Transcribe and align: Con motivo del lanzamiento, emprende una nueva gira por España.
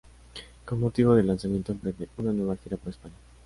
Con 0.65 0.79
motivo 0.79 1.13
del 1.13 1.27
lanzamiento, 1.27 1.73
emprende 1.73 2.09
una 2.17 2.33
nueva 2.33 2.55
gira 2.55 2.75
por 2.75 2.89
España. 2.89 3.13